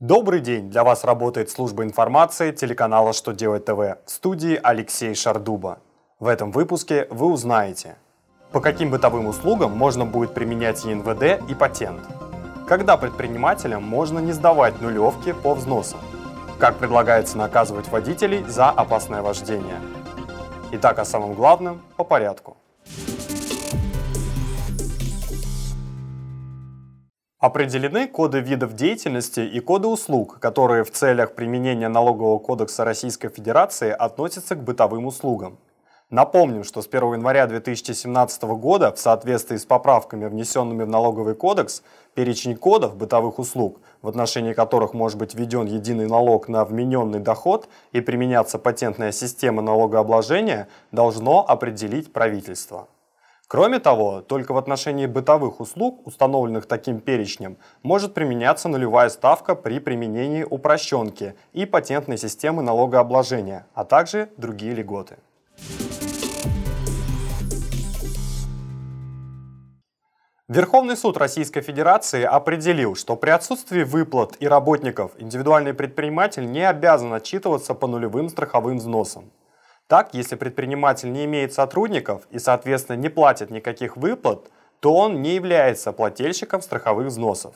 [0.00, 0.70] Добрый день!
[0.70, 5.78] Для вас работает служба информации телеканала «Что делать ТВ» в студии Алексей Шардуба.
[6.18, 7.96] В этом выпуске вы узнаете,
[8.50, 12.00] по каким бытовым услугам можно будет применять ЕНВД и патент,
[12.66, 16.00] когда предпринимателям можно не сдавать нулевки по взносам,
[16.58, 19.80] как предлагается наказывать водителей за опасное вождение.
[20.72, 22.56] Итак, о самом главном по порядку.
[27.44, 33.90] Определены коды видов деятельности и коды услуг, которые в целях применения налогового кодекса Российской Федерации
[33.90, 35.58] относятся к бытовым услугам.
[36.08, 41.82] Напомним, что с 1 января 2017 года в соответствии с поправками, внесенными в налоговый кодекс,
[42.14, 47.68] перечень кодов бытовых услуг, в отношении которых может быть введен единый налог на вмененный доход
[47.92, 52.88] и применяться патентная система налогообложения, должно определить правительство.
[53.46, 59.80] Кроме того, только в отношении бытовых услуг, установленных таким перечнем, может применяться нулевая ставка при
[59.80, 65.18] применении упрощенки и патентной системы налогообложения, а также другие льготы.
[70.48, 77.12] Верховный суд Российской Федерации определил, что при отсутствии выплат и работников индивидуальный предприниматель не обязан
[77.12, 79.30] отчитываться по нулевым страховым взносам.
[79.94, 84.50] Так, если предприниматель не имеет сотрудников и, соответственно, не платит никаких выплат,
[84.80, 87.54] то он не является плательщиком страховых взносов.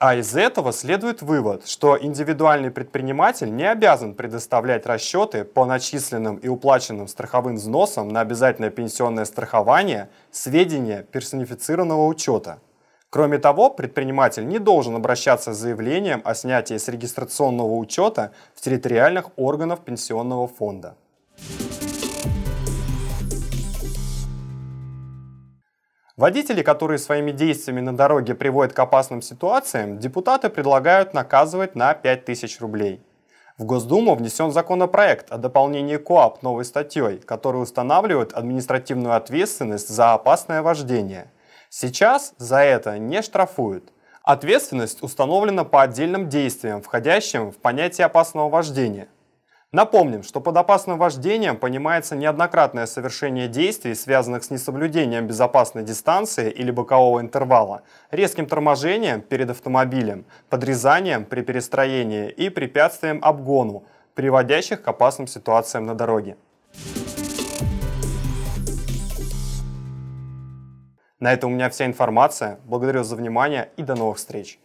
[0.00, 6.48] А из этого следует вывод, что индивидуальный предприниматель не обязан предоставлять расчеты по начисленным и
[6.48, 12.58] уплаченным страховым взносам на обязательное пенсионное страхование сведения персонифицированного учета.
[13.10, 19.30] Кроме того, предприниматель не должен обращаться с заявлением о снятии с регистрационного учета в территориальных
[19.36, 20.96] органов пенсионного фонда.
[26.16, 32.58] Водители, которые своими действиями на дороге приводят к опасным ситуациям, депутаты предлагают наказывать на 5000
[32.60, 33.02] рублей.
[33.58, 40.62] В Госдуму внесен законопроект о дополнении КОАП новой статьей, который устанавливает административную ответственность за опасное
[40.62, 41.30] вождение.
[41.68, 43.92] Сейчас за это не штрафуют.
[44.22, 49.08] Ответственность установлена по отдельным действиям, входящим в понятие опасного вождения.
[49.72, 56.70] Напомним, что под опасным вождением понимается неоднократное совершение действий, связанных с несоблюдением безопасной дистанции или
[56.70, 57.82] бокового интервала,
[58.12, 63.84] резким торможением перед автомобилем, подрезанием при перестроении и препятствием обгону,
[64.14, 66.36] приводящих к опасным ситуациям на дороге.
[71.18, 72.60] На этом у меня вся информация.
[72.64, 74.60] Благодарю за внимание и до новых встреч.